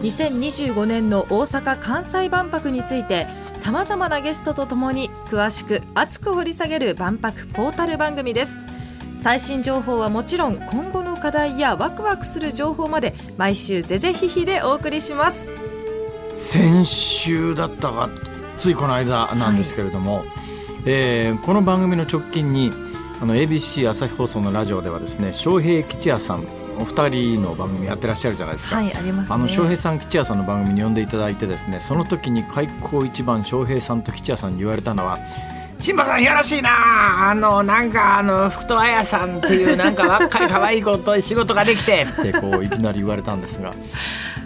[0.00, 8.58] 2025年の大阪・関西万博についてさまざまなゲストとともに詳しく熱く掘り下げる万博ポータル番組です。
[9.18, 15.50] 最新情報はもちろん今後の課題やワクワクする情報まで毎週ぜぜひひでお送りします。
[16.34, 18.08] 先週だったか
[18.56, 20.24] ついこの間なんですけれども、
[20.86, 22.72] えーこの番組の直近に
[23.20, 28.76] あの ABC 朝日放送のラジオではですね翔平吉也さんお二人の番組やってらっしゃるじゃないですか。
[28.76, 35.18] はいありますねあの翔平さん吉也さんの番組に呼んでいただいてですねその時に開口一番翔平さんと吉也さんに言われたのは
[35.78, 43.72] 「新馬さんいやらしいなあのなんかあの福戸彩さんっていうなんか若い可愛い子と仕事ができて」ってこういきなり言われたんですが。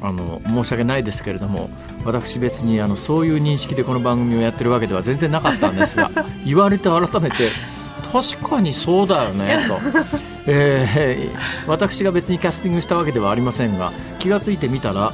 [0.00, 1.70] あの申し訳ないですけれども
[2.04, 6.08] 私別にあのそういう認識でこの番組をやってるわけでは全然なかったんですが
[6.46, 7.50] 言われて改めて
[8.12, 9.78] 確かにそうだよねと、
[10.48, 15.12] えー私が別にキャスティングしたわけではありませんが気がついてみたら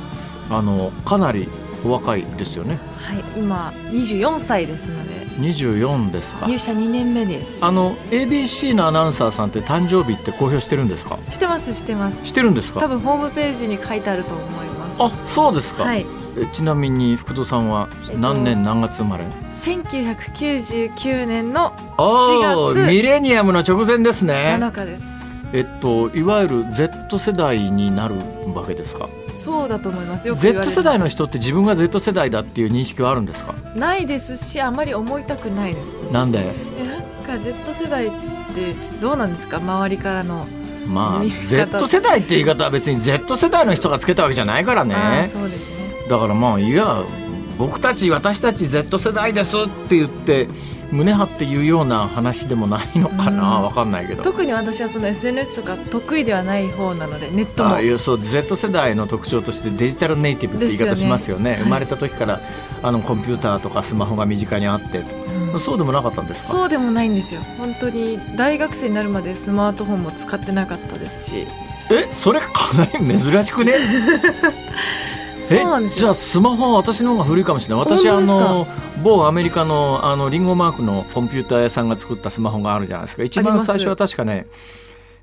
[0.51, 1.49] あのかなり
[1.85, 2.79] お若いですよね。
[3.03, 5.25] はい今24歳ですので。
[5.35, 6.47] 24ですか。
[6.47, 7.63] 入社2年目です。
[7.65, 11.19] あの ABC のアナウンサーさんって誕生日って公表してるんですか？
[11.29, 12.25] してますしてます。
[12.25, 12.81] してるんですか？
[12.81, 14.97] 多分ホームページに書いてあると思います。
[15.03, 16.07] あそうですか、はい。
[16.39, 24.57] えちなみに福戸さんはえっと何年何月生まれ、1999年のお4月ーミレニアムの直前ですね。
[24.59, 28.17] 7日ですえっといわゆる Z 世代になる
[28.55, 29.09] わけですか？
[29.25, 30.27] そうだと思います。
[30.27, 30.65] よ Z る。
[30.65, 33.55] 世代の人って自分が Z 世代だっていう認識はあるんですか？
[33.77, 35.93] ないですしあまり思いたくないです。
[35.93, 36.41] ねなんで？
[36.79, 39.59] えなんか Z 世代ってどうなんですか？
[39.59, 40.47] 周りからの
[40.87, 45.29] まあ Z 世代って言い方は別に Z 世代の人がつけたわけじゃないからね。
[45.29, 45.77] そうですね。
[46.11, 47.05] だからまあいや
[47.57, 50.49] 僕たち私たち Z 世代ですって言って
[50.95, 54.23] 胸張って言うような話でもないのかなうかんないけど。
[54.23, 57.71] 特に私はその SNS とか得意ではない方なのでネットも。
[57.71, 61.51] ああいうそう Z 世代の特徴としてデジタルネイティブって言い方しますよね。
[61.53, 62.41] ね生まれた時から
[62.83, 64.99] あのコンピューターとかスマホが身近にあって
[65.53, 65.61] うん。
[65.61, 66.53] そうでもなかったんですか？
[66.53, 67.41] そうでもないんですよ。
[67.59, 71.47] 本当に大学生になるまでスマートフォンも使ってなかったですし。
[71.91, 73.75] えそれかなり珍しくね？
[75.49, 76.01] そうなんですよ。
[76.01, 77.85] じゃあスマホは私の方が古いかもしれない。
[77.85, 78.67] 私あの
[79.03, 83.23] 某アメリカのあのリンゴマークのコンピューター屋さんが作ったスマホがあるじゃないですか。
[83.23, 84.47] 一番最初は確かね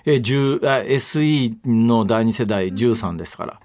[0.05, 3.59] え10あ SE の第二世代13ですから。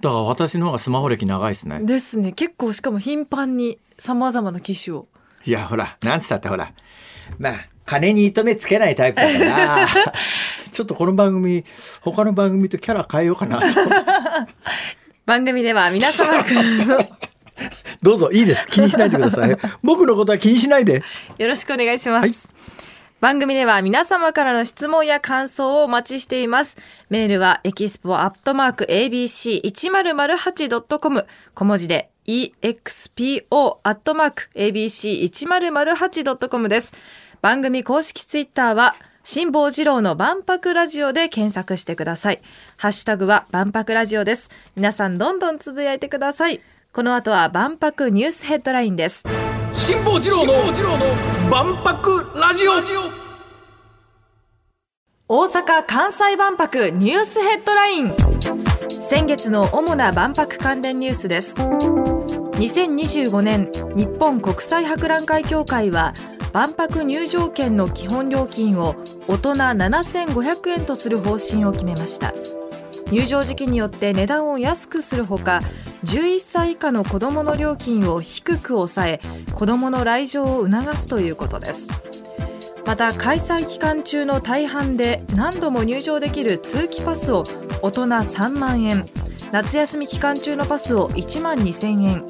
[0.00, 1.80] だから私の方がスマホ歴長いですね。
[1.82, 2.32] ですね。
[2.32, 5.06] 結構しかも頻繁にさまざまな機種を。
[5.46, 6.72] いやほらなんつったってほら。
[7.38, 7.54] まあ
[7.86, 9.86] 金に糸目つけないタイプだから。
[10.70, 11.64] ちょっとこの番組
[12.02, 13.66] 他の番組とキャラ変えようかなと
[15.26, 17.08] 番組では皆様からの
[18.02, 18.68] どうぞいいです。
[18.68, 19.56] 気にしないでください。
[19.82, 21.02] 僕のことは気にしないで。
[21.38, 22.32] よろしくお願いします、はい。
[23.20, 26.76] 番組では皆様からの質問や感想をお待ちしています。
[27.08, 36.92] メールはエキスポアットマーク ABC1008.com 小文字で expo アットマーク ABC1008.com です。
[37.40, 38.94] 番組公式ツイッターは
[39.26, 42.42] 辛坊治郎の万博ラジオで検索してください。
[42.76, 44.50] ハッシュタグは万博ラジオです。
[44.76, 46.60] 皆さんどんどんつぶやいてください。
[46.92, 49.24] この後は万博ニュースヘッドラインです。
[49.72, 50.52] 辛坊治郎の
[51.50, 52.72] 万博ラジオ。
[55.26, 58.14] 大阪・関西万博ニュースヘッドライン。
[58.90, 61.54] 先月の主な万博関連ニュースです。
[61.54, 66.12] 2025年日本国際博覧会協会は
[66.54, 68.94] 万博入場券の基本料金を
[69.26, 72.32] 大人7500円とする方針を決めました。
[73.10, 75.58] 入場時期によって値段を安くするほか
[76.04, 79.20] 11歳以下の子どもの料金を低く抑え
[79.52, 81.88] 子どもの来場を促すということです。
[82.86, 87.42] また開催期間中の大半で何度も入場できる通期パスを
[87.82, 89.08] 大人3万円
[89.50, 92.24] 夏休み期間中のパスを1万2000円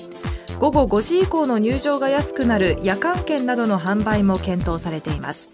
[0.59, 5.53] 午後5時以降の入場が安くなる夜間券などの販売も検討されています。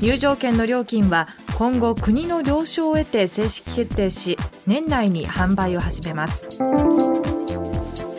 [0.00, 4.36] 入場券の料金は今後国の了承を得て正式決定し
[4.66, 6.46] 年内に販売を始めます。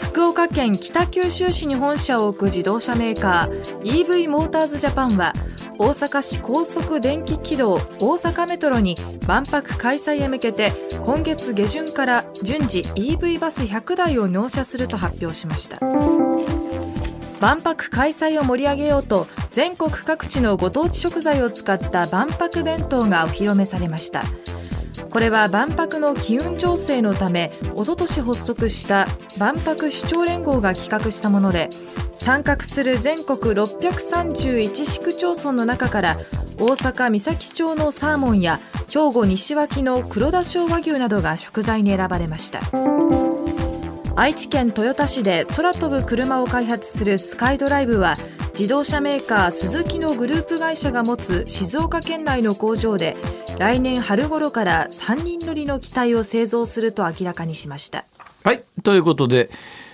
[0.02, 5.34] 福岡県北九州市に本社を置く自動車メーカー EV モーターズジャパンは
[5.78, 8.96] 大阪市高速電気軌道大阪メトロに
[9.28, 10.72] 万博開催へ向けて
[11.04, 15.80] 今月下旬から順次 EV バス100台を納車すると発表しました。
[17.42, 24.24] 万博開催を盛り上げようと全国各地のご当地食材を使った万博弁当がお披露目されました。
[25.16, 29.08] これは万博の機運醸成のためおととし発足した
[29.38, 31.70] 万博首長連合が企画したもので
[32.18, 36.18] 参画する全国631市区町村の中から
[36.60, 38.60] 大阪三崎町のサーモンや
[38.90, 42.60] 兵庫西脇の黒田小和牛などが食材に選ばれました。
[44.18, 48.16] 愛知県豊田市で空飛ぶ車を開発するスカイドライブは
[48.58, 53.18] 自動車メーカースズキのグループ会社が持つ静岡県内の工場で
[53.58, 58.06] 来年春頃から3人乗りの機体を製造すると明らかにしました。
[58.44, 58.64] はい。
[58.84, 59.50] ということで、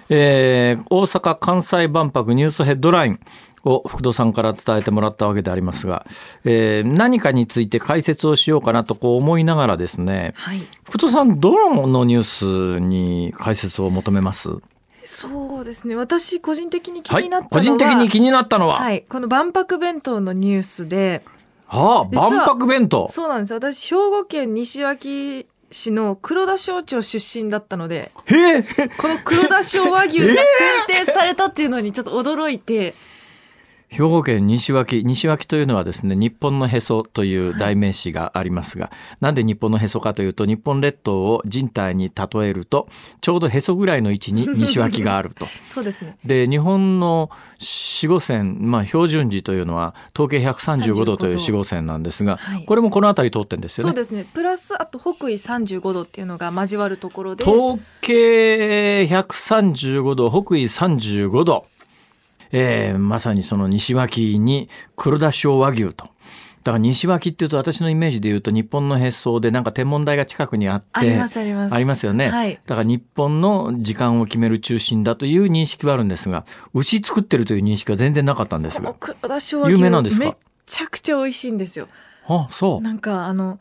[0.10, 3.19] えー、大阪・関西万博ニュースヘッドライン
[3.63, 6.06] を福戸さんから伝えてもらったわけでありますが、
[6.44, 14.50] えー、何かについて解説をしようかなとこう思いながらですね、はい、福戸さんどのニュースに解説を求めます？
[15.06, 15.96] そうですね。
[15.96, 21.24] 私個人的に気になったのは、はい、個人的に気になったのは、はい、この万博弁当のニュースで
[21.73, 28.12] ああ万博弁当そうなんです私兵庫県西脇市の黒田省庁出身だったので
[28.97, 32.94] この黒田省和牛が選定されたっていうのにちょっと驚いて。
[33.92, 42.88] 兵庫県西脇西脇というのはですね日本のへそという代名詞がありますが、はい、なんで日本のへそかというと日本列島を人体に例えると
[43.20, 45.46] ちょうどへそぐらいの位置に 西脇があると。
[45.66, 46.18] そうですね。
[46.24, 47.30] で日本の
[47.60, 53.90] 四五線、まあ、標準時というのは統計135度という四五線なんですが、はい、これもこの辺り通ってんですよね。
[53.90, 54.26] そうですね。
[54.34, 57.44] プラスあと北緯35度っていうのが交わるところで。
[57.44, 61.66] 統計135度北緯35度
[62.51, 66.09] えー、まさにその西脇に黒田小和牛と。
[66.63, 71.74] だから西脇っていうと私のイメージで言うと日本のへそでなんか天文台が近くにあってありますあります。
[71.74, 76.45] ありますよね、はい、だから日本の時間を決める中心だという認識はあるんですが
[76.75, 78.94] 牛作ってるという認識は全然なかったんですが。
[79.68, 80.25] 有名なんですか？
[80.25, 80.38] め
[80.68, 81.88] ちゃくちゃ美味しいんですよ。
[82.27, 82.81] あそう。
[82.81, 83.59] なんかあの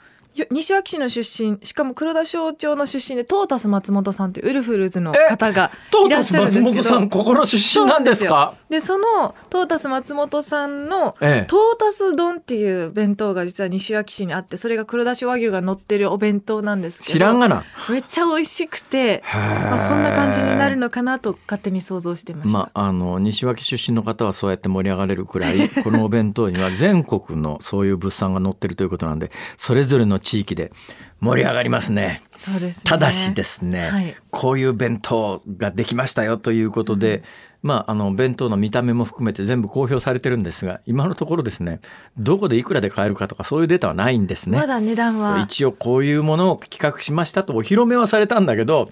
[0.50, 5.70] 西脇市の出身しかも黒田省庁の出身でトータス松本さんというウルフルズの方が
[6.06, 8.54] いらっしゃるんですけどトータス松本さんここの出身なんですか？
[8.68, 11.46] でそのトータス松本さんの、トー
[11.78, 17.64] タス丼っていう弁当が実は西脇市にあってそれが黒田市和牛が乗ってるお弁当なんですけど知らんがな。
[17.88, 30.72] めっちゃ美味しくて、まあ、そんな感じになるのかなと勝手に想像してました、まあ、あの西脇出身の方はそうやって盛り上がれるくらいこのお弁当には全国のそういう物産が載ってるということなんでそれぞれの地域で
[31.20, 32.22] 盛り上がりますね。
[32.38, 37.22] そうです、ね、ただしですね、はい、こういう弁当ができましたよということで、うん、
[37.68, 41.80] まあ、あの弁当の見た目も含めて全部公表されてるんですが今のところですね
[42.16, 44.56] どこでいくらで買えるかとかそういうデータはないんですね。
[44.56, 48.90] まだ値段は一応こういうものを企画しましたとお披露目はされたんだけど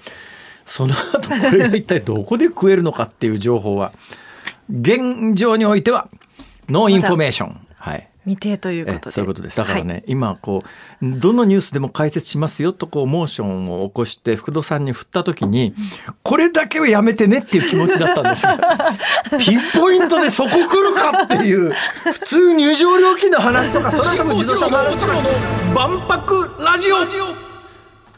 [0.66, 3.92] その後これが一体どこで食えるのかっていう情報は
[4.70, 6.08] 現状においては
[6.68, 7.60] no information。
[7.76, 9.14] はい未定ということで。
[9.14, 9.56] そういうことです。
[9.56, 10.62] だからね、はい、今こ
[11.02, 15.74] うどのニュースでも解説しますよとこうモーションを起こして福戸さんに振った時に
[16.22, 18.42] これだけはやめてねっていう気持ちだったんです。
[18.46, 18.58] が
[19.40, 21.72] ピンポイントでそこ来るかっていう
[22.04, 25.22] 普通入場料金の話とか それとも自動車の話とかの
[25.74, 26.98] 万博ラジオ。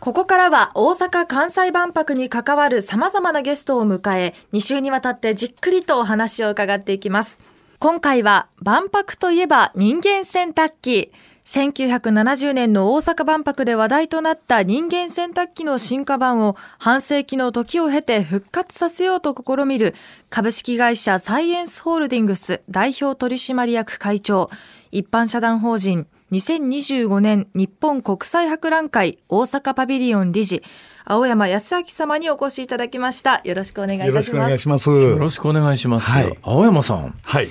[0.00, 7.38] ここからは大阪・関西万博に関わる様々なゲストを迎え、2週にわたってじっくりとお話を伺っていきます。
[7.81, 11.13] 今回は万博といえば人間洗濯機。
[11.47, 19.95] 1970年の大阪万博で話題となった人間洗濯機の進化版を半世紀の時を経て復活させようと試みる。
[20.29, 24.51] 株式会社サイエンスホールディングス代表取締役会長。
[24.91, 26.07] 一般社団法人。
[26.33, 30.63] 2025年日本国際博覧会大阪パビリオン理事。
[31.07, 33.41] 青山康明様にお越しいただきました。
[33.43, 34.91] よろしくお願いいたしますよろしくお願いします。
[34.91, 37.15] よろしくお願いします、はい、青山さん。
[37.25, 37.49] はい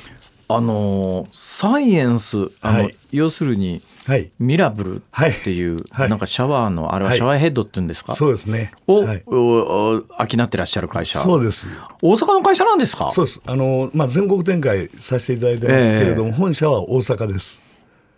[0.52, 8.72] あのサイエンスあの、はい、要するに、はい、ミラブルっていう、はい、なんかシャワーのあれはシャワーヘッドって言うんですか、そうですね。
[8.88, 11.20] を、はい、お商ってらっしゃる会社。
[11.20, 11.68] そうです。
[12.02, 13.12] 大阪の会社なんですか？
[13.14, 13.42] そうです。
[13.46, 17.62] あの、まあ、全国展開させていただいてますけれども、えー、本社は大阪です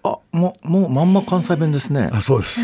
[0.03, 2.09] あももうまんま関西弁ですね。
[2.11, 2.61] あそうです。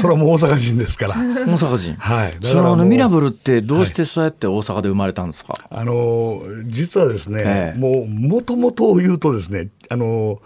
[0.00, 1.14] それはもう大阪人ですから。
[1.46, 1.94] 大阪人。
[1.98, 2.36] はい。
[2.40, 7.78] だそのミラブルってどうしてそうやって大阪で生まれたんですか、あの実はですね、ええ。
[7.78, 10.40] もうもともとを言うとですねあの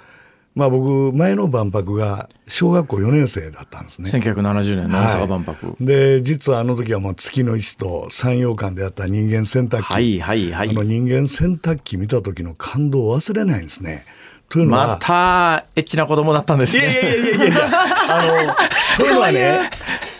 [0.55, 4.11] まあ僕前の万博が小学校4年生だったんですね。
[4.11, 10.71] 1970年の大阪万博、で実はあの時はもう月の石と山陽間であった人間洗濯機、はいはいはい。
[10.71, 14.05] あの人間洗濯機見た時の感動を忘れないんですね。
[14.53, 17.69] というのは、またエッチな子供だったんですいやいねやいやいやいや。
[18.11, 18.55] あの
[18.99, 19.71] というのはね。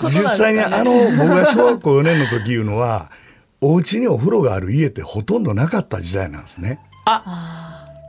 [0.05, 3.11] 実際にあの僕が小学校4年の時いうのは
[3.61, 6.81] お家にお風呂がある家ってほとんとなかった時代なんですね。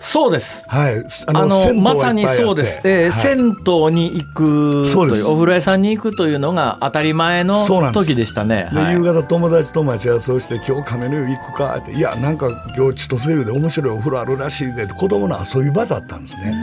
[0.06, 0.66] そうです。
[0.68, 1.00] はい、
[1.34, 5.24] ああのまさにそうです、えーはい銭湯に行くそうです。
[5.24, 8.70] というお風呂屋さんに行くというのが当たり前の時でしたね。
[8.74, 8.94] ではい。
[8.96, 16.54] 夕方友達と待ち合わせをして「今日亀の湯行くか?」って「いやなんか今日千歳湯で面白いお風呂あるらしいで」子供の遊び場だったんですね。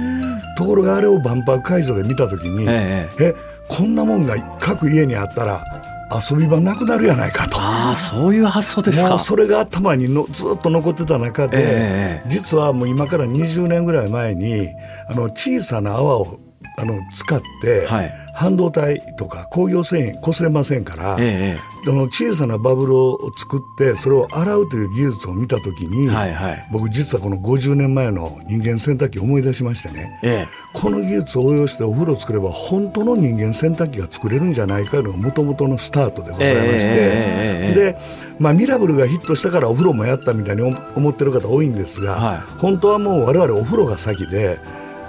[0.59, 3.09] ところがあれを万博会場で見た時に「え。
[3.19, 3.35] え
[3.69, 5.65] こんなもんが各家にあったら
[6.13, 7.59] 遊び場なくなるやないか」と。
[7.61, 9.11] ああそういう発想ですか。
[9.11, 14.69] もうそれが頭にのずっと残ってた中で、ええ実はもう今から20年ぐらい前に
[15.09, 16.41] あの小さな泡を
[16.81, 18.31] あの使って、はい。
[18.33, 26.69] 半導体とか工業繊維擦れませんから、えその小さなバブルを作ってそれを洗うという技術を見た時に、えはいはい。
[26.71, 30.19] 僕実はこの50年前の人間洗濯機を思い出しましてね。
[30.23, 37.99] えこの技術を応用してお風呂を作れば本当の人間洗濯機が作れるんじゃないかというのがもともとのスタートでございまして、ええええええで、
[38.39, 42.41] まあ、ミラブルがヒットしたからお風呂もやったみたいに思思ってる方多いんですが、はい。
[42.59, 44.59] 本当はもう我々お風呂が先で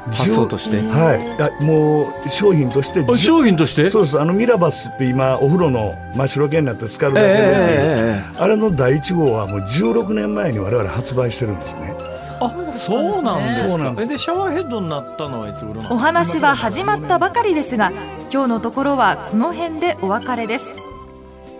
[0.09, 0.77] 発想として。
[0.77, 1.41] 10はい。
[1.61, 3.89] あもう商品としてえ商品として？
[3.89, 11.93] そうですあのミラバスって今お風呂の真っ白系になって使うだけで、ええええええあれの第1号はもう16年前に我々発売してるんですね。
[12.39, 13.67] あそうなんですか。
[13.67, 14.05] そうなんです。
[14.05, 15.93] えでシャワーヘッドになったのはいつ頃なんですか？
[15.93, 17.91] お話は始まったばかりですが
[18.33, 20.73] 今日のところはこの辺でお別れです。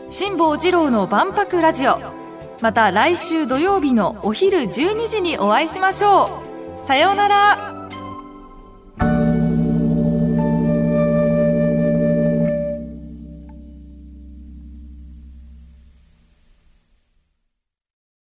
[0.10, 2.00] 辛坊治郎の万博ラジオ。
[2.60, 6.44] また来週土曜日のお昼12時にお会いしましょ
[6.84, 6.86] う。
[6.86, 7.81] さようなら